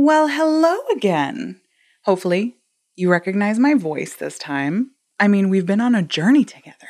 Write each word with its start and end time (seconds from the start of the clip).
Well, 0.00 0.28
hello 0.28 0.78
again. 0.94 1.60
Hopefully, 2.04 2.54
you 2.94 3.10
recognize 3.10 3.58
my 3.58 3.74
voice 3.74 4.14
this 4.14 4.38
time. 4.38 4.92
I 5.18 5.26
mean, 5.26 5.48
we've 5.48 5.66
been 5.66 5.80
on 5.80 5.96
a 5.96 6.04
journey 6.04 6.44
together. 6.44 6.86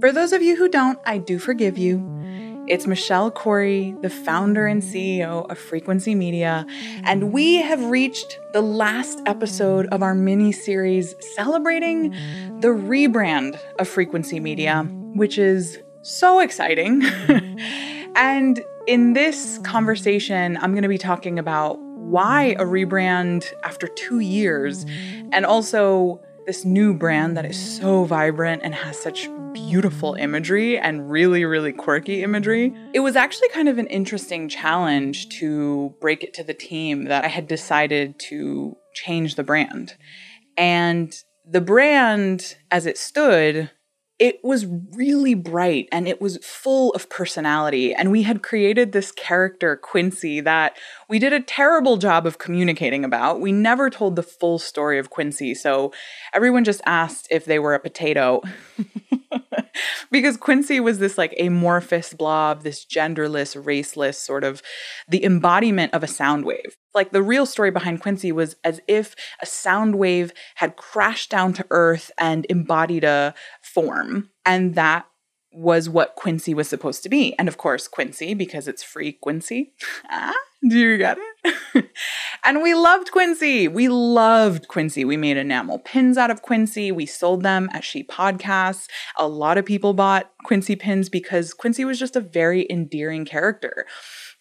For 0.00 0.10
those 0.12 0.32
of 0.32 0.40
you 0.40 0.56
who 0.56 0.66
don't, 0.66 0.98
I 1.04 1.18
do 1.18 1.38
forgive 1.38 1.76
you. 1.76 2.02
It's 2.66 2.86
Michelle 2.86 3.30
Khouri, 3.30 4.00
the 4.00 4.08
founder 4.08 4.66
and 4.66 4.82
CEO 4.82 5.46
of 5.50 5.58
Frequency 5.58 6.14
Media, 6.14 6.64
and 7.02 7.34
we 7.34 7.56
have 7.56 7.84
reached 7.84 8.38
the 8.54 8.62
last 8.62 9.20
episode 9.26 9.84
of 9.88 10.02
our 10.02 10.14
mini 10.14 10.50
series 10.50 11.14
celebrating 11.34 12.12
the 12.60 12.68
rebrand 12.68 13.60
of 13.78 13.86
Frequency 13.86 14.40
Media, 14.40 14.84
which 15.14 15.36
is 15.36 15.76
so 16.00 16.40
exciting. 16.40 17.04
and 18.16 18.64
in 18.86 19.12
this 19.12 19.58
conversation, 19.64 20.56
I'm 20.62 20.72
going 20.72 20.82
to 20.82 20.88
be 20.88 20.96
talking 20.96 21.38
about 21.38 21.78
why 22.10 22.56
a 22.58 22.64
rebrand 22.64 23.52
after 23.62 23.86
two 23.86 24.20
years, 24.20 24.84
and 25.32 25.44
also 25.44 26.20
this 26.46 26.64
new 26.64 26.94
brand 26.94 27.36
that 27.36 27.44
is 27.44 27.58
so 27.78 28.04
vibrant 28.04 28.62
and 28.64 28.74
has 28.74 28.98
such 28.98 29.28
beautiful 29.52 30.14
imagery 30.14 30.78
and 30.78 31.10
really, 31.10 31.44
really 31.44 31.72
quirky 31.72 32.22
imagery. 32.22 32.74
It 32.94 33.00
was 33.00 33.16
actually 33.16 33.50
kind 33.50 33.68
of 33.68 33.78
an 33.78 33.86
interesting 33.88 34.48
challenge 34.48 35.28
to 35.40 35.94
break 36.00 36.24
it 36.24 36.32
to 36.34 36.44
the 36.44 36.54
team 36.54 37.04
that 37.04 37.24
I 37.24 37.28
had 37.28 37.46
decided 37.46 38.18
to 38.30 38.76
change 38.94 39.34
the 39.34 39.44
brand. 39.44 39.94
And 40.56 41.12
the 41.46 41.60
brand, 41.60 42.56
as 42.70 42.86
it 42.86 42.96
stood, 42.98 43.70
it 44.18 44.42
was 44.42 44.66
really 44.94 45.34
bright 45.34 45.88
and 45.92 46.08
it 46.08 46.20
was 46.20 46.38
full 46.38 46.92
of 46.92 47.08
personality. 47.08 47.94
And 47.94 48.10
we 48.10 48.22
had 48.22 48.42
created 48.42 48.90
this 48.90 49.12
character, 49.12 49.76
Quincy, 49.76 50.40
that 50.40 50.76
we 51.08 51.18
did 51.18 51.32
a 51.32 51.40
terrible 51.40 51.98
job 51.98 52.26
of 52.26 52.38
communicating 52.38 53.04
about. 53.04 53.40
We 53.40 53.52
never 53.52 53.90
told 53.90 54.16
the 54.16 54.24
full 54.24 54.58
story 54.58 54.98
of 54.98 55.10
Quincy. 55.10 55.54
So 55.54 55.92
everyone 56.34 56.64
just 56.64 56.80
asked 56.84 57.28
if 57.30 57.44
they 57.44 57.58
were 57.58 57.74
a 57.74 57.80
potato. 57.80 58.42
because 60.10 60.36
Quincy 60.36 60.80
was 60.80 60.98
this 60.98 61.18
like 61.18 61.34
amorphous 61.38 62.14
blob, 62.14 62.62
this 62.62 62.84
genderless, 62.84 63.60
raceless 63.60 64.16
sort 64.16 64.44
of 64.44 64.62
the 65.08 65.24
embodiment 65.24 65.94
of 65.94 66.02
a 66.02 66.08
sound 66.08 66.44
wave. 66.44 66.76
Like 66.94 67.12
the 67.12 67.22
real 67.22 67.46
story 67.46 67.70
behind 67.70 68.00
Quincy 68.00 68.32
was 68.32 68.56
as 68.64 68.80
if 68.88 69.14
a 69.40 69.46
sound 69.46 69.96
wave 69.96 70.32
had 70.56 70.76
crashed 70.76 71.30
down 71.30 71.52
to 71.54 71.66
earth 71.70 72.10
and 72.18 72.46
embodied 72.48 73.04
a 73.04 73.34
form. 73.62 74.30
And 74.44 74.74
that 74.74 75.06
was 75.52 75.88
what 75.88 76.14
Quincy 76.14 76.54
was 76.54 76.68
supposed 76.68 77.02
to 77.02 77.08
be. 77.08 77.34
And 77.38 77.48
of 77.48 77.56
course, 77.56 77.88
Quincy, 77.88 78.34
because 78.34 78.68
it's 78.68 78.82
frequency. 78.82 79.72
ah, 80.10 80.34
do 80.68 80.76
you 80.76 80.98
get 80.98 81.18
it? 81.18 81.86
and 82.44 82.62
we 82.62 82.74
loved 82.74 83.12
Quincy. 83.12 83.68
We 83.68 83.88
loved 83.88 84.68
Quincy. 84.68 85.04
We 85.04 85.16
made 85.16 85.36
enamel 85.36 85.78
pins 85.78 86.18
out 86.18 86.30
of 86.30 86.42
Quincy. 86.42 86.92
We 86.92 87.06
sold 87.06 87.42
them 87.42 87.68
at 87.72 87.84
She 87.84 88.02
Podcasts. 88.04 88.88
A 89.16 89.28
lot 89.28 89.56
of 89.56 89.64
people 89.64 89.94
bought 89.94 90.30
Quincy 90.44 90.76
pins 90.76 91.08
because 91.08 91.54
Quincy 91.54 91.84
was 91.84 91.98
just 91.98 92.16
a 92.16 92.20
very 92.20 92.66
endearing 92.68 93.24
character. 93.24 93.86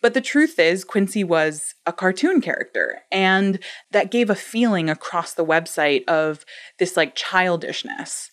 But 0.01 0.13
the 0.13 0.21
truth 0.21 0.59
is, 0.59 0.83
Quincy 0.83 1.23
was 1.23 1.73
a 1.85 1.93
cartoon 1.93 2.39
character, 2.39 3.01
and 3.11 3.59
that 3.91 4.11
gave 4.11 4.29
a 4.29 4.35
feeling 4.35 4.89
across 4.89 5.33
the 5.33 5.45
website 5.45 6.03
of 6.07 6.45
this 6.77 6.95
like 6.95 7.15
childishness. 7.15 8.29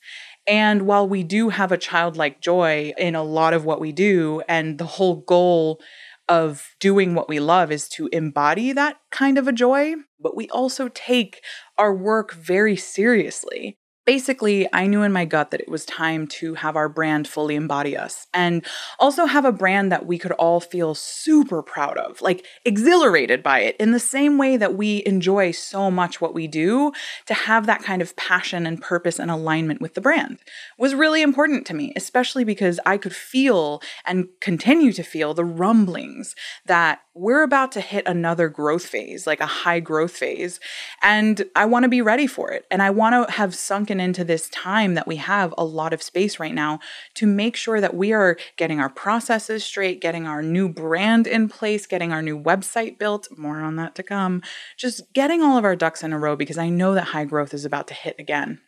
And 0.46 0.82
while 0.82 1.08
we 1.08 1.22
do 1.22 1.48
have 1.48 1.72
a 1.72 1.78
childlike 1.78 2.40
joy 2.40 2.92
in 2.98 3.14
a 3.14 3.22
lot 3.22 3.54
of 3.54 3.64
what 3.64 3.80
we 3.80 3.92
do, 3.92 4.42
and 4.48 4.78
the 4.78 4.84
whole 4.84 5.16
goal 5.22 5.80
of 6.28 6.74
doing 6.80 7.14
what 7.14 7.28
we 7.28 7.40
love 7.40 7.70
is 7.70 7.88
to 7.90 8.08
embody 8.12 8.72
that 8.72 8.96
kind 9.10 9.38
of 9.38 9.46
a 9.48 9.52
joy, 9.52 9.94
but 10.20 10.36
we 10.36 10.48
also 10.48 10.88
take 10.88 11.42
our 11.76 11.94
work 11.94 12.32
very 12.34 12.76
seriously 12.76 13.78
basically, 14.04 14.68
I 14.72 14.86
knew 14.86 15.02
in 15.02 15.12
my 15.12 15.24
gut 15.24 15.50
that 15.50 15.60
it 15.60 15.68
was 15.68 15.84
time 15.84 16.26
to 16.28 16.54
have 16.54 16.76
our 16.76 16.88
brand 16.88 17.26
fully 17.26 17.54
embody 17.54 17.96
us 17.96 18.26
and 18.34 18.64
also 18.98 19.26
have 19.26 19.44
a 19.44 19.52
brand 19.52 19.90
that 19.92 20.06
we 20.06 20.18
could 20.18 20.32
all 20.32 20.60
feel 20.60 20.94
super 20.94 21.62
proud 21.62 21.96
of, 21.98 22.20
like 22.20 22.44
exhilarated 22.64 23.42
by 23.42 23.60
it 23.60 23.76
in 23.78 23.92
the 23.92 23.98
same 23.98 24.38
way 24.38 24.56
that 24.56 24.74
we 24.74 25.02
enjoy 25.06 25.50
so 25.50 25.90
much 25.90 26.20
what 26.20 26.34
we 26.34 26.46
do. 26.46 26.92
To 27.26 27.34
have 27.34 27.66
that 27.66 27.82
kind 27.82 28.02
of 28.02 28.16
passion 28.16 28.66
and 28.66 28.80
purpose 28.80 29.18
and 29.18 29.30
alignment 29.30 29.80
with 29.80 29.94
the 29.94 30.00
brand 30.00 30.38
was 30.78 30.94
really 30.94 31.22
important 31.22 31.66
to 31.66 31.74
me, 31.74 31.92
especially 31.96 32.44
because 32.44 32.78
I 32.84 32.98
could 32.98 33.14
feel 33.14 33.80
and 34.06 34.28
continue 34.40 34.92
to 34.92 35.02
feel 35.02 35.34
the 35.34 35.44
rumblings 35.44 36.34
that 36.66 37.00
we're 37.14 37.42
about 37.42 37.70
to 37.72 37.80
hit 37.80 38.06
another 38.06 38.48
growth 38.48 38.84
phase, 38.84 39.26
like 39.26 39.40
a 39.40 39.46
high 39.46 39.80
growth 39.80 40.12
phase. 40.12 40.58
And 41.00 41.44
I 41.54 41.64
want 41.64 41.84
to 41.84 41.88
be 41.88 42.02
ready 42.02 42.26
for 42.26 42.50
it. 42.50 42.66
And 42.70 42.82
I 42.82 42.90
want 42.90 43.28
to 43.28 43.32
have 43.32 43.54
sunken 43.94 44.04
into 44.04 44.24
this 44.24 44.48
time 44.48 44.94
that 44.94 45.06
we 45.06 45.16
have 45.16 45.54
a 45.56 45.64
lot 45.64 45.92
of 45.92 46.02
space 46.02 46.40
right 46.40 46.54
now 46.54 46.80
to 47.14 47.26
make 47.26 47.56
sure 47.56 47.80
that 47.80 47.94
we 47.94 48.12
are 48.12 48.36
getting 48.56 48.80
our 48.80 48.88
processes 48.88 49.64
straight, 49.64 50.00
getting 50.00 50.26
our 50.26 50.42
new 50.42 50.68
brand 50.68 51.26
in 51.26 51.48
place, 51.48 51.86
getting 51.86 52.12
our 52.12 52.22
new 52.22 52.36
website 52.36 52.98
built. 52.98 53.28
More 53.38 53.60
on 53.60 53.76
that 53.76 53.94
to 53.94 54.02
come. 54.02 54.42
Just 54.76 55.12
getting 55.12 55.42
all 55.42 55.56
of 55.56 55.64
our 55.64 55.76
ducks 55.76 56.02
in 56.02 56.12
a 56.12 56.18
row 56.18 56.36
because 56.36 56.58
I 56.58 56.68
know 56.70 56.94
that 56.94 57.12
high 57.14 57.24
growth 57.24 57.54
is 57.54 57.64
about 57.64 57.86
to 57.88 57.94
hit 57.94 58.16
again. 58.18 58.60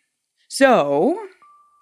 So, 0.49 1.19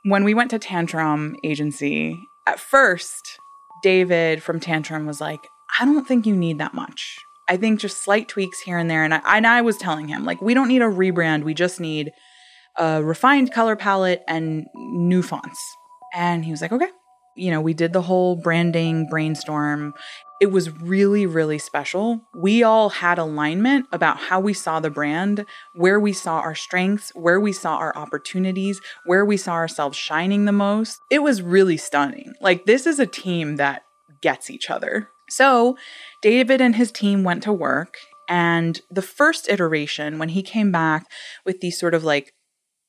when 0.04 0.24
we 0.24 0.34
went 0.34 0.50
to 0.50 0.58
Tantrum 0.58 1.36
Agency, 1.44 2.16
at 2.46 2.58
first, 2.58 3.38
David 3.82 4.42
from 4.42 4.58
Tantrum 4.58 5.06
was 5.06 5.20
like, 5.20 5.40
I 5.78 5.84
don't 5.84 6.06
think 6.06 6.26
you 6.26 6.34
need 6.34 6.58
that 6.58 6.72
much. 6.72 7.18
I 7.46 7.58
think 7.58 7.80
just 7.80 8.02
slight 8.02 8.28
tweaks 8.28 8.60
here 8.60 8.78
and 8.78 8.90
there. 8.90 9.04
And 9.04 9.12
I, 9.12 9.20
and 9.36 9.46
I 9.46 9.60
was 9.60 9.76
telling 9.76 10.08
him, 10.08 10.24
like, 10.24 10.40
we 10.40 10.54
don't 10.54 10.68
need 10.68 10.80
a 10.80 10.86
rebrand. 10.86 11.44
We 11.44 11.52
just 11.52 11.78
need 11.78 12.10
a 12.76 13.02
refined 13.02 13.52
color 13.52 13.76
palette 13.76 14.22
and 14.28 14.66
new 14.74 15.22
fonts. 15.22 15.60
And 16.14 16.44
he 16.44 16.50
was 16.50 16.60
like, 16.62 16.72
okay. 16.72 16.88
You 17.36 17.50
know, 17.50 17.60
we 17.60 17.74
did 17.74 17.92
the 17.92 18.02
whole 18.02 18.36
branding 18.36 19.08
brainstorm. 19.08 19.92
It 20.40 20.52
was 20.52 20.70
really, 20.70 21.26
really 21.26 21.58
special. 21.58 22.20
We 22.32 22.62
all 22.62 22.90
had 22.90 23.18
alignment 23.18 23.86
about 23.90 24.18
how 24.18 24.38
we 24.38 24.52
saw 24.52 24.78
the 24.78 24.90
brand, 24.90 25.44
where 25.74 25.98
we 25.98 26.12
saw 26.12 26.38
our 26.38 26.54
strengths, 26.54 27.10
where 27.16 27.40
we 27.40 27.52
saw 27.52 27.76
our 27.76 27.96
opportunities, 27.96 28.80
where 29.06 29.24
we 29.24 29.36
saw 29.36 29.54
ourselves 29.54 29.98
shining 29.98 30.44
the 30.44 30.52
most. 30.52 31.00
It 31.10 31.24
was 31.24 31.42
really 31.42 31.76
stunning. 31.76 32.34
Like, 32.40 32.66
this 32.66 32.86
is 32.86 33.00
a 33.00 33.06
team 33.06 33.56
that 33.56 33.82
gets 34.20 34.48
each 34.48 34.70
other. 34.70 35.08
So 35.28 35.76
David 36.22 36.60
and 36.60 36.76
his 36.76 36.92
team 36.92 37.24
went 37.24 37.42
to 37.44 37.52
work. 37.52 37.96
And 38.28 38.80
the 38.90 39.02
first 39.02 39.48
iteration, 39.48 40.18
when 40.18 40.28
he 40.30 40.42
came 40.42 40.70
back 40.70 41.06
with 41.44 41.60
these 41.60 41.78
sort 41.78 41.94
of 41.94 42.04
like 42.04 42.32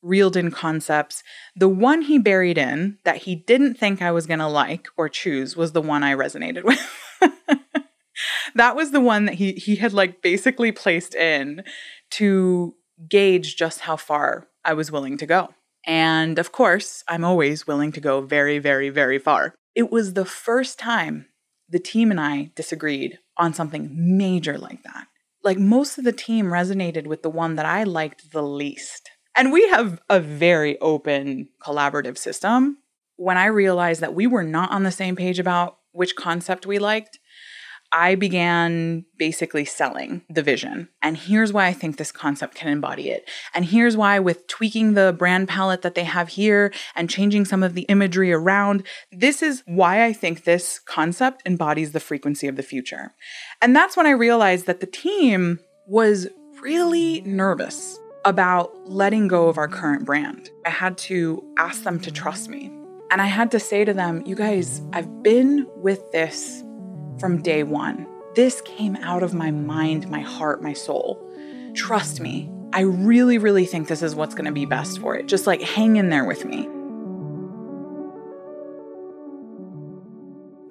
reeled 0.06 0.38
in 0.38 0.52
concepts, 0.52 1.24
the 1.56 1.68
one 1.68 2.04
he 2.04 2.20
buried 2.20 2.58
in 2.58 2.98
that 3.04 3.24
he 3.24 3.36
didn't 3.36 3.76
think 3.76 4.02
I 4.02 4.12
was 4.12 4.28
going 4.28 4.40
to 4.40 4.48
like 4.48 4.88
or 4.96 5.10
choose 5.10 5.58
was 5.58 5.72
the 5.72 5.82
one 5.82 6.04
I 6.04 6.14
resonated 6.14 6.64
with. 6.64 6.80
that 8.56 8.76
was 8.76 8.92
the 8.92 9.02
one 9.02 9.26
that 9.26 9.36
he 9.36 9.54
he 9.54 9.76
had 9.78 9.94
like 9.94 10.22
basically 10.22 10.72
placed 10.72 11.16
in 11.16 11.64
to 12.12 12.76
gauge 13.10 13.56
just 13.56 13.82
how 13.82 13.98
far 13.98 14.48
I 14.64 14.74
was 14.74 14.92
willing 14.92 15.18
to 15.18 15.26
go. 15.26 15.50
And 15.88 16.40
of 16.40 16.52
course, 16.52 17.04
I'm 17.08 17.24
always 17.24 17.68
willing 17.68 17.92
to 17.94 18.00
go 18.00 18.22
very 18.22 18.60
very 18.60 18.90
very 18.90 19.20
far. 19.20 19.56
It 19.74 19.92
was 19.92 20.14
the 20.14 20.26
first 20.26 20.80
time 20.80 21.28
the 21.68 21.80
team 21.80 22.12
and 22.12 22.20
I 22.20 22.52
disagreed 22.56 23.20
on 23.38 23.54
something 23.54 23.90
major 24.18 24.58
like 24.58 24.84
that. 24.84 25.08
Like 25.44 25.58
most 25.58 25.98
of 25.98 26.04
the 26.04 26.12
team 26.12 26.46
resonated 26.46 27.08
with 27.08 27.22
the 27.22 27.30
one 27.30 27.56
that 27.56 27.66
I 27.66 27.84
liked 27.84 28.32
the 28.32 28.44
least. 28.44 29.12
And 29.36 29.52
we 29.52 29.68
have 29.70 30.02
a 30.10 30.20
very 30.20 30.80
open 30.80 31.50
collaborative 31.62 32.18
system. 32.18 32.78
When 33.18 33.38
I 33.38 33.46
realized 33.46 34.02
that 34.02 34.14
we 34.14 34.28
were 34.28 34.44
not 34.44 34.72
on 34.72 34.84
the 34.84 34.92
same 34.92 35.16
page 35.16 35.40
about 35.40 35.78
which 35.92 36.16
concept 36.16 36.66
we 36.66 36.80
liked, 36.80 37.20
I 37.92 38.16
began 38.16 39.06
basically 39.18 39.64
selling 39.64 40.24
the 40.30 40.42
vision. 40.42 40.90
And 41.02 41.16
here's 41.16 41.54
why 41.54 41.68
I 41.68 41.74
think 41.74 41.98
this 41.98 42.12
concept 42.12 42.56
can 42.56 42.68
embody 42.68 43.10
it. 43.10 43.30
And 43.54 43.64
here's 43.64 43.96
why, 43.96 44.20
with 44.20 44.48
tweaking 44.48 44.94
the 44.94 45.16
brand 45.18 45.48
palette 45.48 45.82
that 45.84 45.96
they 45.96 46.04
have 46.04 46.30
here 46.30 46.74
and 46.96 47.10
changing 47.10 47.46
some 47.46 47.64
of 47.64 47.74
the 47.74 47.84
imagery 47.84 48.34
around, 48.34 48.86
this 49.12 49.42
is 49.42 49.64
why 49.66 50.04
I 50.04 50.12
think 50.14 50.44
this 50.44 50.80
concept 50.80 51.44
embodies 51.46 51.92
the 51.92 52.00
frequency 52.00 52.48
of 52.48 52.58
the 52.58 52.64
future. 52.64 53.14
And 53.62 53.76
that's 53.76 53.96
when 53.96 54.08
I 54.08 54.12
realized 54.12 54.66
that 54.66 54.82
the 54.82 54.88
team 54.88 55.60
was 55.88 56.28
really 56.62 57.22
nervous 57.22 57.98
about 58.26 58.74
letting 58.86 59.28
go 59.28 59.48
of 59.48 59.58
our 59.58 59.68
current 59.68 60.04
brand. 60.04 60.50
I 60.66 60.72
had 60.72 60.98
to 61.00 61.44
ask 61.58 61.84
them 61.84 62.00
to 62.02 62.12
trust 62.12 62.50
me. 62.50 62.72
And 63.12 63.22
I 63.22 63.28
had 63.28 63.52
to 63.52 63.60
say 63.60 63.86
to 63.86 63.94
them, 63.94 64.24
you 64.26 64.36
guys, 64.36 64.82
I've 64.94 65.22
been 65.22 65.68
with 65.78 66.12
this 66.12 66.64
from 67.20 67.42
day 67.44 67.62
one. 67.64 68.08
This 68.34 68.62
came 68.62 68.96
out 68.98 69.22
of 69.22 69.34
my 69.34 69.52
mind, 69.52 70.10
my 70.10 70.22
heart, 70.22 70.62
my 70.62 70.74
soul. 70.74 71.22
Trust 71.76 72.20
me, 72.20 72.52
I 72.74 72.82
really, 72.82 73.38
really 73.38 73.66
think 73.66 73.88
this 73.88 74.02
is 74.02 74.16
what's 74.16 74.34
going 74.34 74.46
to 74.46 74.52
be 74.52 74.66
best 74.66 75.00
for 75.00 75.16
it. 75.16 75.28
Just 75.28 75.46
like 75.46 75.62
hang 75.62 75.98
in 75.98 76.10
there 76.10 76.26
with 76.26 76.46
me. 76.46 76.68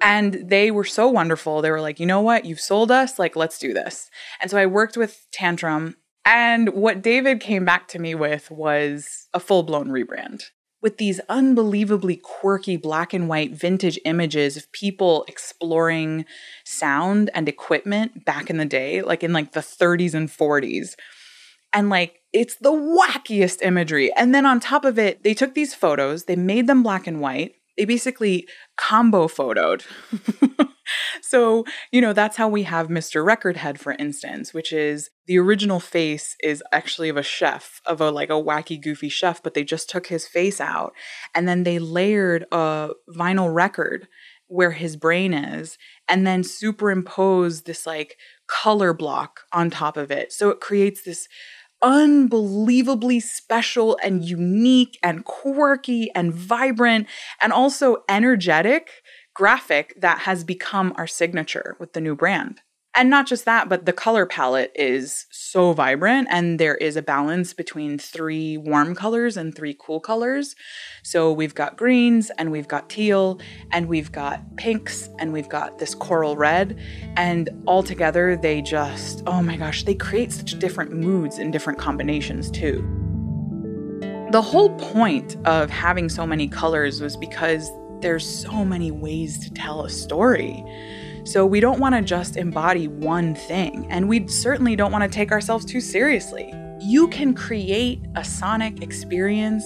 And 0.01 0.33
they 0.49 0.69
were 0.69 0.83
so 0.83 1.07
wonderful. 1.07 1.61
They 1.61 1.71
were 1.71 1.81
like, 1.81 1.99
you 1.99 2.05
know 2.05 2.21
what? 2.21 2.45
You've 2.45 2.59
sold 2.59 2.91
us. 2.91 3.17
Like, 3.17 3.35
let's 3.35 3.57
do 3.57 3.73
this. 3.73 4.11
And 4.39 4.51
so 4.51 4.57
I 4.57 4.67
worked 4.67 4.97
with 4.97 5.25
Tantrum. 5.31 5.95
And 6.25 6.69
what 6.69 7.03
David 7.03 7.39
came 7.39 7.65
back 7.65 7.87
to 7.89 7.99
me 7.99 8.15
with 8.15 8.49
was 8.49 9.27
a 9.33 9.39
full 9.39 9.63
blown 9.63 9.89
rebrand 9.89 10.43
with 10.81 10.97
these 10.97 11.19
unbelievably 11.29 12.17
quirky 12.17 12.77
black 12.77 13.11
and 13.11 13.27
white 13.27 13.51
vintage 13.51 13.99
images 14.05 14.55
of 14.55 14.71
people 14.71 15.25
exploring 15.27 16.25
sound 16.63 17.29
and 17.33 17.49
equipment 17.49 18.23
back 18.23 18.51
in 18.51 18.57
the 18.57 18.65
day, 18.65 19.01
like 19.01 19.23
in 19.23 19.33
like 19.33 19.53
the 19.53 19.61
30s 19.61 20.13
and 20.13 20.29
40s. 20.29 20.93
And 21.73 21.89
like 21.89 22.21
it's 22.33 22.57
the 22.57 22.71
wackiest 22.71 23.63
imagery. 23.63 24.13
And 24.13 24.35
then 24.35 24.45
on 24.45 24.59
top 24.59 24.85
of 24.85 24.99
it, 24.99 25.23
they 25.23 25.33
took 25.33 25.55
these 25.55 25.73
photos, 25.73 26.25
they 26.25 26.35
made 26.35 26.67
them 26.67 26.83
black 26.83 27.07
and 27.07 27.19
white. 27.19 27.55
They 27.77 27.85
basically 27.85 28.47
combo 28.77 29.27
photoed. 29.27 29.83
so, 31.21 31.65
you 31.91 32.01
know, 32.01 32.13
that's 32.13 32.37
how 32.37 32.47
we 32.47 32.63
have 32.63 32.87
Mr. 32.87 33.25
Record 33.25 33.57
Head, 33.57 33.79
for 33.79 33.93
instance, 33.93 34.53
which 34.53 34.71
is 34.71 35.09
the 35.27 35.37
original 35.37 35.79
face 35.79 36.35
is 36.43 36.63
actually 36.71 37.09
of 37.09 37.17
a 37.17 37.23
chef, 37.23 37.81
of 37.85 37.99
a 37.99 38.11
like 38.11 38.29
a 38.29 38.33
wacky, 38.33 38.81
goofy 38.81 39.09
chef, 39.09 39.41
but 39.43 39.53
they 39.53 39.63
just 39.63 39.89
took 39.89 40.07
his 40.07 40.27
face 40.27 40.61
out 40.61 40.93
and 41.33 41.47
then 41.47 41.63
they 41.63 41.79
layered 41.79 42.45
a 42.51 42.91
vinyl 43.09 43.53
record 43.53 44.07
where 44.47 44.71
his 44.71 44.95
brain 44.95 45.33
is 45.33 45.77
and 46.07 46.25
then 46.25 46.43
superimposed 46.43 47.65
this 47.65 47.85
like 47.85 48.17
color 48.47 48.93
block 48.93 49.41
on 49.51 49.69
top 49.69 49.97
of 49.97 50.11
it. 50.11 50.31
So 50.31 50.49
it 50.49 50.59
creates 50.59 51.01
this 51.01 51.27
unbelievably 51.85 53.19
special 53.19 53.97
and 54.03 54.23
unique 54.25 54.97
and 55.03 55.23
quirky 55.23 56.09
and 56.15 56.33
vibrant 56.33 57.07
and 57.41 57.53
also 57.53 57.97
energetic 58.09 58.89
graphic 59.35 59.93
that 60.01 60.19
has 60.19 60.43
become 60.43 60.91
our 60.97 61.05
signature 61.05 61.77
with 61.79 61.93
the 61.93 62.01
new 62.01 62.15
brand. 62.15 62.61
And 62.97 63.09
not 63.09 63.27
just 63.27 63.43
that, 63.43 63.67
but 63.67 63.85
the 63.85 63.91
color 63.91 64.25
palette 64.25 64.71
is 64.73 65.25
so 65.29 65.73
vibrant 65.73 66.29
and 66.31 66.57
there 66.59 66.75
is 66.75 66.95
a 66.95 67.01
balance 67.01 67.53
between 67.53 67.97
three 67.97 68.57
warm 68.57 68.95
colors 68.95 69.35
and 69.35 69.53
three 69.53 69.75
cool 69.77 69.99
colors. 69.99 70.55
So 71.03 71.33
we've 71.33 71.53
got 71.53 71.75
greens 71.75 72.31
and 72.37 72.53
we've 72.53 72.69
got 72.69 72.89
teal 72.89 73.41
and 73.73 73.89
we've 73.89 74.13
got 74.13 74.55
pinks 74.55 75.09
and 75.19 75.33
we've 75.33 75.49
got 75.49 75.77
this 75.77 75.93
coral 75.93 76.37
red. 76.37 76.79
And 77.17 77.49
all 77.65 77.83
together, 77.83 78.37
they 78.37 78.61
just, 78.61 79.23
oh 79.27 79.41
my 79.41 79.57
gosh, 79.57 79.83
they 79.83 79.95
create 79.95 80.31
such 80.31 80.57
different 80.57 80.93
moods 80.93 81.37
and 81.37 81.51
different 81.51 81.77
combinations 81.77 82.49
too. 82.49 82.81
The 84.31 84.41
whole 84.41 84.73
point 84.77 85.35
of 85.45 85.69
having 85.69 86.07
so 86.07 86.25
many 86.25 86.47
colors 86.47 87.01
was 87.01 87.17
because 87.17 87.69
there's 87.99 88.25
so 88.25 88.63
many 88.63 88.91
ways 88.91 89.37
to 89.39 89.53
tell 89.53 89.83
a 89.83 89.89
story. 89.89 90.63
So 91.25 91.43
we 91.43 91.59
don't 91.59 91.79
want 91.79 91.95
to 91.95 92.03
just 92.03 92.37
embody 92.37 92.87
one 92.87 93.33
thing, 93.33 93.87
and 93.89 94.07
we 94.07 94.27
certainly 94.27 94.75
don't 94.75 94.91
want 94.91 95.03
to 95.03 95.09
take 95.09 95.31
ourselves 95.31 95.65
too 95.65 95.81
seriously. 95.81 96.53
You 96.79 97.07
can 97.07 97.33
create 97.33 97.99
a 98.15 98.23
sonic 98.23 98.83
experience 98.83 99.65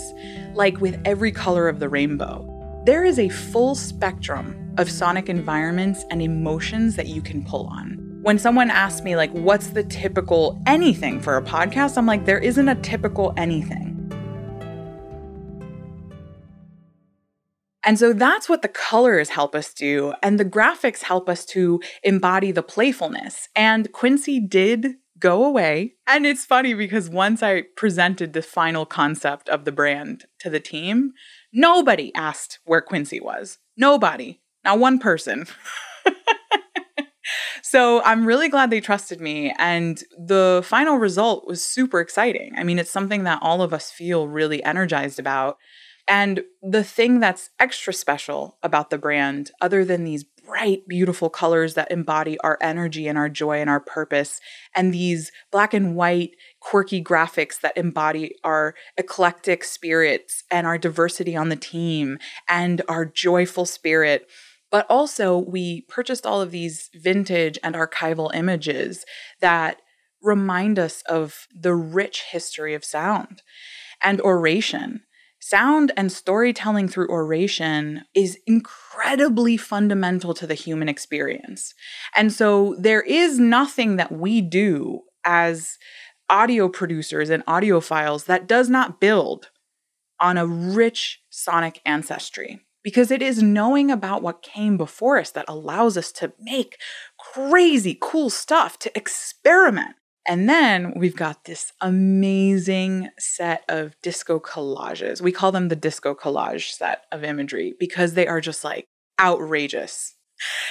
like 0.54 0.80
with 0.80 1.02
every 1.04 1.34
color 1.34 1.68
of 1.68 1.80
the 1.80 1.90
rainbow. 1.90 2.46
There 2.86 3.04
is 3.04 3.20
a 3.20 3.28
full 3.28 3.76
spectrum 3.76 4.74
of 4.78 4.90
sonic 4.90 5.28
environments 5.28 6.06
and 6.10 6.22
emotions 6.22 6.96
that 6.96 7.08
you 7.08 7.22
can 7.22 7.44
pull 7.44 7.68
on. 7.68 7.98
When 8.22 8.40
someone 8.40 8.70
asks 8.70 9.04
me, 9.04 9.18
like, 9.18 9.32
what's 9.32 9.68
the 9.68 9.84
typical 9.84 10.62
anything 10.66 11.20
for 11.20 11.36
a 11.36 11.42
podcast? 11.42 11.98
I'm 11.98 12.06
like, 12.06 12.26
there 12.26 12.40
isn't 12.40 12.70
a 12.70 12.76
typical 12.76 13.34
anything. 13.36 13.89
And 17.86 17.98
so 17.98 18.14
that's 18.14 18.50
what 18.50 18.62
the 18.62 18.68
colors 18.68 19.30
help 19.30 19.56
us 19.56 19.74
do. 19.74 20.14
And 20.22 20.40
the 20.40 20.46
graphics 20.46 21.04
help 21.04 21.30
us 21.30 21.46
to 21.48 21.80
embody 22.04 22.52
the 22.52 22.64
playfulness. 22.64 23.48
And 23.56 23.92
Quincy 23.92 24.40
did 24.40 24.96
go 25.18 25.44
away. 25.44 25.96
And 26.08 26.26
it's 26.26 26.46
funny 26.46 26.74
because 26.74 27.10
once 27.10 27.44
I 27.44 27.64
presented 27.76 28.34
the 28.34 28.42
final 28.42 28.86
concept 28.86 29.50
of 29.50 29.66
the 29.66 29.72
brand 29.72 30.26
to 30.40 30.50
the 30.50 30.60
team, 30.60 31.12
nobody 31.54 32.14
asked 32.16 32.60
where 32.66 32.82
Quincy 32.82 33.20
was. 33.20 33.60
Nobody. 33.78 34.42
Not 34.64 34.80
one 34.80 35.00
person. 35.00 35.46
so 37.62 38.02
I'm 38.04 38.26
really 38.26 38.50
glad 38.50 38.70
they 38.70 38.82
trusted 38.82 39.22
me. 39.22 39.54
And 39.58 40.02
the 40.18 40.62
final 40.66 40.98
result 40.98 41.48
was 41.48 41.64
super 41.64 42.00
exciting. 42.00 42.54
I 42.58 42.64
mean, 42.64 42.80
it's 42.80 42.92
something 42.92 43.24
that 43.24 43.40
all 43.42 43.62
of 43.62 43.74
us 43.74 43.92
feel 43.92 44.28
really 44.28 44.64
energized 44.64 45.20
about. 45.20 45.58
And 46.10 46.44
the 46.64 46.84
thing 46.84 47.20
that's 47.20 47.52
extra 47.60 47.94
special 47.94 48.58
about 48.64 48.90
the 48.90 48.98
brand, 48.98 49.52
other 49.62 49.86
than 49.86 50.04
these 50.04 50.24
bright, 50.24 50.88
beautiful 50.88 51.30
colors 51.30 51.76
that 51.76 51.92
embody 51.92 52.40
our 52.40 52.58
energy 52.60 53.08
and 53.08 53.16
our 53.16 53.30
joy 53.30 53.62
and 53.62 53.70
our 53.70 53.80
purpose, 53.80 54.42
and 54.76 54.92
these 54.92 55.32
black 55.52 55.72
and 55.72 55.96
white, 55.96 56.32
quirky 56.60 57.04
graphics 57.04 57.62
that 57.62 57.78
embody 57.78 58.34
our 58.44 58.74
eclectic 58.98 59.64
spirits 59.64 60.44
and 60.50 60.66
our 60.66 60.80
diversity 60.80 61.36
on 61.36 61.50
the 61.50 61.56
team 61.56 62.18
and 62.48 62.82
our 62.90 63.06
joyful 63.06 63.68
spirit. 63.68 64.28
But 64.72 64.88
also, 64.90 65.38
we 65.38 65.82
purchased 65.82 66.26
all 66.26 66.42
of 66.42 66.50
these 66.50 66.90
vintage 66.96 67.60
and 67.64 67.76
archival 67.76 68.34
images 68.34 69.06
that 69.42 69.80
remind 70.24 70.80
us 70.80 71.04
of 71.04 71.48
the 71.56 71.76
rich 71.76 72.24
history 72.32 72.74
of 72.74 72.84
sound 72.84 73.44
and 74.02 74.20
oration 74.22 75.04
Sound 75.40 75.92
and 75.96 76.12
storytelling 76.12 76.88
through 76.90 77.10
oration 77.10 78.04
is 78.14 78.38
incredibly 78.46 79.56
fundamental 79.56 80.34
to 80.34 80.46
the 80.46 80.54
human 80.54 80.90
experience. 80.90 81.74
And 82.16 82.32
so 82.34 82.76
there 82.78 83.02
is 83.02 83.40
nothing 83.40 83.96
that 83.96 84.12
we 84.12 84.42
do 84.42 85.02
as 85.24 85.78
audio 86.30 86.68
producers 86.68 87.30
and 87.30 87.46
audiophiles 87.46 88.26
that 88.26 88.48
does 88.48 88.70
not 88.70 89.00
build 89.00 89.50
on 90.20 90.38
a 90.38 90.46
rich 90.46 91.22
sonic 91.30 91.82
ancestry 91.86 92.60
because 92.84 93.12
it 93.12 93.22
is 93.22 93.42
knowing 93.44 93.92
about 93.92 94.22
what 94.22 94.42
came 94.42 94.78
before 94.78 95.18
us 95.18 95.32
that 95.32 95.46
allows 95.48 95.98
us 95.98 96.12
to 96.12 96.34
make 96.40 96.78
crazy 97.18 97.98
cool 98.00 98.30
stuff, 98.30 98.78
to 98.80 98.96
experiment. 98.98 99.96
And 100.30 100.48
then 100.48 100.94
we've 100.96 101.16
got 101.16 101.46
this 101.46 101.74
amazing 101.82 103.10
set 103.18 103.64
of 103.68 104.00
disco 104.04 104.40
collages. 104.40 105.22
We 105.22 105.32
call 105.32 105.52
them 105.52 105.70
the 105.70 105.76
disco 105.76 106.14
collage 106.14 106.72
set 106.72 107.06
of 107.12 107.24
imagery 107.24 107.74
because 107.80 108.14
they 108.14 108.28
are 108.28 108.40
just 108.40 108.64
like 108.64 108.86
outrageous. 109.20 110.14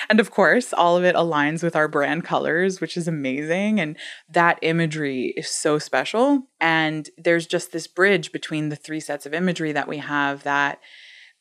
And 0.08 0.20
of 0.20 0.31
course, 0.31 0.72
all 0.72 0.96
of 0.96 1.02
it 1.02 1.16
aligns 1.16 1.64
with 1.64 1.75
our 1.75 1.88
brand 1.88 2.25
colors, 2.25 2.81
which 2.81 2.96
is 2.96 3.08
amazing. 3.08 3.81
And 3.81 3.96
that 4.31 4.60
imagery 4.62 5.34
is 5.37 5.49
so 5.49 5.81
special. 5.81 6.44
And 6.60 7.10
there's 7.19 7.48
just 7.48 7.72
this 7.72 7.88
bridge 7.88 8.31
between 8.31 8.69
the 8.69 8.77
three 8.77 9.00
sets 9.00 9.27
of 9.27 9.34
imagery 9.34 9.72
that 9.72 9.88
we 9.88 9.98
have 9.98 10.44
that 10.44 10.79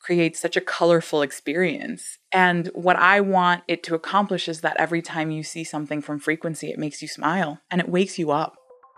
creates 0.00 0.40
such 0.40 0.56
a 0.56 0.60
colorful 0.60 1.22
experience. 1.22 2.17
And 2.32 2.68
what 2.74 2.96
I 2.96 3.20
want 3.20 3.62
it 3.68 3.82
to 3.84 3.94
accomplish 3.94 4.48
is 4.48 4.60
that 4.60 4.76
every 4.78 5.00
time 5.00 5.30
you 5.30 5.42
see 5.42 5.64
something 5.64 6.02
from 6.02 6.18
frequency, 6.18 6.70
it 6.70 6.78
makes 6.78 7.00
you 7.00 7.08
smile 7.08 7.60
and 7.70 7.80
it 7.80 7.88
wakes 7.88 8.18
you 8.18 8.30
up. 8.30 8.56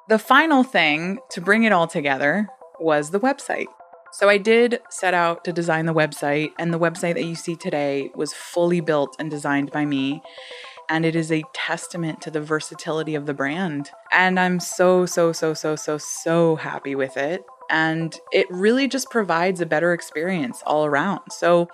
The 0.09 0.19
final 0.19 0.65
thing 0.65 1.21
to 1.31 1.41
bring 1.41 1.63
it 1.63 1.73
all 1.73 1.87
together 1.87 2.49
was 2.81 3.11
the 3.11 3.21
website. 3.21 3.67
So 4.13 4.29
I 4.29 4.39
did 4.39 4.81
set 4.91 5.15
out 5.15 5.45
to 5.45 5.53
design 5.53 5.87
the 5.87 5.95
website, 5.95 6.51
and 6.59 6.75
the 6.75 6.81
website 6.81 7.15
that 7.15 7.25
you 7.25 7.37
see 7.37 7.55
today 7.55 8.11
was 8.17 8.33
fully 8.33 8.81
built 8.81 9.15
and 9.21 9.31
designed 9.31 9.71
by 9.71 9.85
me. 9.85 10.21
And 10.89 11.07
it 11.07 11.15
is 11.15 11.31
a 11.31 11.45
testament 11.53 12.21
to 12.23 12.33
the 12.33 12.41
versatility 12.41 13.15
of 13.15 13.27
the 13.27 13.35
brand. 13.35 13.91
And 14.11 14.41
I'm 14.41 14.59
so, 14.59 15.07
so, 15.07 15.31
so, 15.31 15.55
so, 15.55 15.77
so, 15.77 15.97
so 15.97 16.57
happy 16.57 16.97
with 16.97 17.17
it 17.17 17.45
and 17.71 18.19
it 18.33 18.47
really 18.51 18.89
just 18.89 19.11
provides 19.11 19.61
a 19.61 19.67
better 19.67 19.93
experience 19.93 20.63
all 20.67 20.85
around. 20.85 21.21
So, 21.31 21.69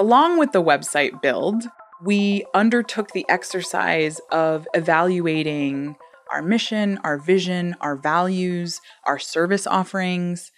along 0.00 0.38
with 0.38 0.52
the 0.52 0.62
website 0.62 1.20
build, 1.20 1.64
we 2.02 2.46
undertook 2.54 3.12
the 3.12 3.26
exercise 3.28 4.18
of 4.32 4.66
evaluating 4.72 5.94
our 6.32 6.40
mission, 6.40 6.98
our 7.04 7.18
vision, 7.18 7.76
our 7.82 7.96
values, 7.96 8.80
our 9.04 9.18
service 9.18 9.66
offerings. 9.66 10.52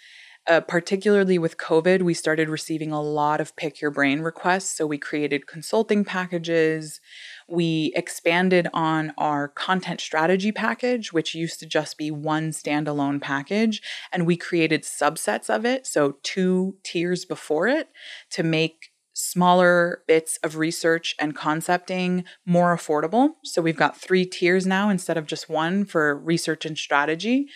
Uh, 0.48 0.60
particularly 0.60 1.38
with 1.38 1.56
COVID, 1.56 2.02
we 2.02 2.14
started 2.14 2.48
receiving 2.48 2.90
a 2.90 3.00
lot 3.00 3.40
of 3.40 3.54
pick 3.54 3.80
your 3.80 3.92
brain 3.92 4.22
requests. 4.22 4.76
So 4.76 4.88
we 4.88 4.98
created 4.98 5.46
consulting 5.46 6.04
packages. 6.04 7.00
We 7.48 7.92
expanded 7.94 8.66
on 8.74 9.12
our 9.16 9.46
content 9.46 10.00
strategy 10.00 10.50
package, 10.50 11.12
which 11.12 11.36
used 11.36 11.60
to 11.60 11.66
just 11.66 11.96
be 11.96 12.10
one 12.10 12.50
standalone 12.50 13.20
package, 13.20 13.82
and 14.10 14.26
we 14.26 14.36
created 14.36 14.82
subsets 14.82 15.48
of 15.48 15.64
it, 15.64 15.86
so 15.86 16.16
two 16.24 16.74
tiers 16.82 17.24
before 17.24 17.68
it, 17.68 17.90
to 18.30 18.42
make 18.42 18.91
smaller 19.22 20.02
bits 20.08 20.38
of 20.42 20.56
research 20.56 21.14
and 21.18 21.36
concepting 21.36 22.24
more 22.44 22.76
affordable. 22.76 23.30
So 23.44 23.62
we've 23.62 23.76
got 23.76 23.96
three 23.96 24.24
tiers 24.24 24.66
now 24.66 24.90
instead 24.90 25.16
of 25.16 25.26
just 25.26 25.48
one 25.48 25.84
for 25.84 26.18
research 26.18 26.64
and 26.64 26.76
strategy. 26.76 27.48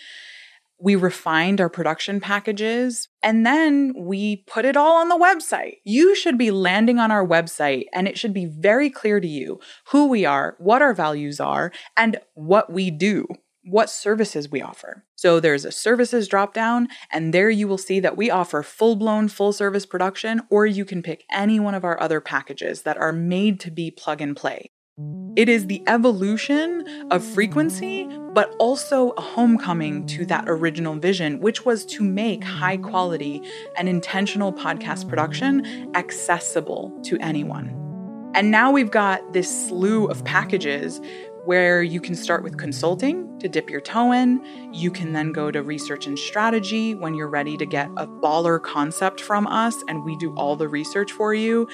We 0.79 0.95
refined 0.95 1.61
our 1.61 1.71
production 1.71 2.21
packages 2.21 3.09
and 3.23 3.47
then 3.47 3.95
we 3.97 4.45
put 4.47 4.67
it 4.67 4.77
all 4.77 4.97
on 4.97 5.09
the 5.09 5.19
website. 5.19 5.79
You 5.85 6.15
should 6.15 6.37
be 6.37 6.51
landing 6.51 6.99
on 6.99 7.11
our 7.11 7.27
website 7.27 7.87
and 7.95 8.07
it 8.07 8.19
should 8.19 8.35
be 8.35 8.45
very 8.45 8.91
clear 8.91 9.19
to 9.19 9.27
you 9.27 9.59
who 9.91 10.07
we 10.07 10.27
are, 10.27 10.55
what 10.59 10.83
our 10.83 10.93
values 10.93 11.41
are, 11.41 11.73
and 11.97 12.21
what 12.35 12.71
we 12.71 12.91
do 12.91 13.27
what 13.67 13.91
services 13.91 14.51
we 14.51 14.63
offer. 14.63 15.05
So 15.17 15.41
there's 15.41 15.65
a 15.65 15.73
services 15.73 16.29
drop 16.29 16.55
down, 16.55 16.89
and 17.13 17.35
there 17.35 17.51
you 17.51 17.67
will 17.67 17.79
see 17.79 18.01
that 18.01 18.17
we 18.17 18.31
offer 18.31 18.63
full 18.63 18.97
blown 18.97 19.29
full 19.29 19.53
service 19.53 19.85
production, 19.85 20.43
or 20.51 20.67
you 20.67 20.85
can 20.85 21.03
pick 21.03 21.25
any 21.31 21.59
one 21.59 21.75
of 21.75 21.85
our 21.85 22.01
other 22.01 22.21
packages 22.21 22.83
that 22.83 22.97
are 22.97 23.13
made 23.13 23.59
to 23.61 23.71
be 23.71 23.91
plug 23.91 24.21
and 24.21 24.37
play. 24.37 24.71
It 25.37 25.51
is 25.51 25.67
the 25.67 25.83
evolution 25.87 27.07
of 27.11 27.23
frequency, 27.23 28.09
but 28.33 28.55
also 28.59 29.11
a 29.11 29.21
homecoming 29.21 30.07
to 30.07 30.25
that 30.27 30.45
original 30.47 30.95
vision, 30.95 31.41
which 31.41 31.67
was 31.67 31.85
to 31.87 32.03
make 32.03 32.43
high 32.43 32.79
quality 32.79 33.43
and 33.77 33.91
intentional 33.91 34.55
podcast 34.55 35.07
production 35.07 35.95
accessible 35.95 36.99
to 37.05 37.19
anyone. 37.19 37.83
And 38.35 38.51
now 38.51 38.71
we've 38.71 38.91
got 38.91 39.35
this 39.35 39.67
slew 39.69 40.07
of 40.07 40.25
packages 40.25 41.01
where 41.47 41.81
you 41.83 42.01
can 42.01 42.15
start 42.15 42.43
with 42.43 42.59
consulting 42.59 43.39
to 43.39 43.49
dip 43.49 43.71
your 43.71 43.81
toe 43.81 44.11
in. 44.11 44.45
You 44.75 44.91
can 44.91 45.13
then 45.13 45.31
go 45.31 45.51
to 45.53 45.63
research 45.63 46.07
and 46.07 46.19
strategy 46.19 46.95
when 46.95 47.15
you're 47.15 47.29
ready 47.29 47.57
to 47.57 47.65
get 47.65 47.89
a 47.97 48.07
baller 48.07 48.61
concept 48.61 49.21
from 49.21 49.47
us 49.47 49.77
and 49.89 50.05
we 50.05 50.17
do 50.17 50.35
all 50.35 50.57
the 50.57 50.69
research 50.69 51.13
for 51.13 51.35
you. 51.35 51.69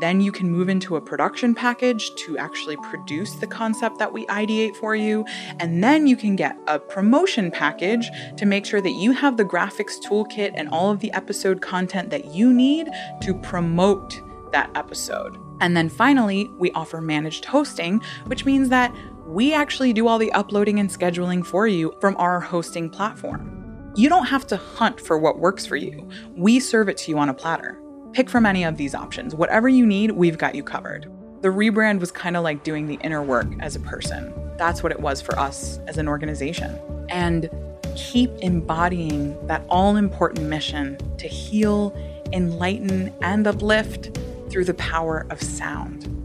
Then 0.00 0.22
you 0.22 0.32
can 0.32 0.50
move 0.50 0.70
into 0.70 0.96
a 0.96 1.00
production 1.00 1.54
package 1.54 2.14
to 2.16 2.38
actually 2.38 2.78
produce 2.78 3.34
the 3.34 3.46
concept 3.46 3.98
that 3.98 4.12
we 4.12 4.26
ideate 4.26 4.74
for 4.76 4.96
you. 4.96 5.26
And 5.60 5.84
then 5.84 6.06
you 6.06 6.16
can 6.16 6.34
get 6.34 6.56
a 6.66 6.78
promotion 6.78 7.50
package 7.50 8.10
to 8.38 8.46
make 8.46 8.64
sure 8.64 8.80
that 8.80 8.92
you 8.92 9.12
have 9.12 9.36
the 9.36 9.44
graphics 9.44 9.98
toolkit 10.02 10.52
and 10.54 10.70
all 10.70 10.90
of 10.90 11.00
the 11.00 11.12
episode 11.12 11.60
content 11.60 12.08
that 12.10 12.32
you 12.32 12.52
need 12.52 12.88
to 13.20 13.34
promote 13.34 14.22
that 14.52 14.70
episode. 14.74 15.38
And 15.60 15.76
then 15.76 15.88
finally, 15.88 16.50
we 16.58 16.70
offer 16.72 17.00
managed 17.00 17.44
hosting, 17.44 18.00
which 18.26 18.44
means 18.44 18.68
that 18.68 18.94
we 19.28 19.52
actually 19.52 19.92
do 19.92 20.08
all 20.08 20.18
the 20.18 20.32
uploading 20.32 20.80
and 20.80 20.88
scheduling 20.88 21.44
for 21.44 21.66
you 21.66 21.94
from 22.00 22.16
our 22.16 22.40
hosting 22.40 22.88
platform. 22.88 23.92
You 23.94 24.08
don't 24.08 24.24
have 24.24 24.46
to 24.46 24.56
hunt 24.56 24.98
for 24.98 25.18
what 25.18 25.38
works 25.38 25.66
for 25.66 25.76
you. 25.76 26.08
We 26.34 26.58
serve 26.58 26.88
it 26.88 26.96
to 26.98 27.10
you 27.10 27.18
on 27.18 27.28
a 27.28 27.34
platter. 27.34 27.78
Pick 28.14 28.30
from 28.30 28.46
any 28.46 28.64
of 28.64 28.78
these 28.78 28.94
options. 28.94 29.34
Whatever 29.34 29.68
you 29.68 29.84
need, 29.84 30.12
we've 30.12 30.38
got 30.38 30.54
you 30.54 30.62
covered. 30.62 31.12
The 31.42 31.48
rebrand 31.48 32.00
was 32.00 32.10
kind 32.10 32.38
of 32.38 32.42
like 32.42 32.64
doing 32.64 32.86
the 32.86 32.98
inner 33.04 33.22
work 33.22 33.48
as 33.60 33.76
a 33.76 33.80
person. 33.80 34.32
That's 34.56 34.82
what 34.82 34.92
it 34.92 35.00
was 35.00 35.20
for 35.20 35.38
us 35.38 35.78
as 35.88 35.98
an 35.98 36.08
organization. 36.08 36.80
And 37.10 37.50
keep 37.96 38.30
embodying 38.40 39.46
that 39.46 39.62
all 39.68 39.96
important 39.96 40.46
mission 40.46 40.96
to 41.18 41.28
heal, 41.28 41.94
enlighten, 42.32 43.12
and 43.20 43.46
uplift 43.46 44.18
through 44.48 44.64
the 44.64 44.74
power 44.74 45.26
of 45.28 45.42
sound. 45.42 46.17